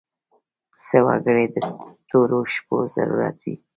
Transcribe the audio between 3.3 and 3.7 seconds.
وي.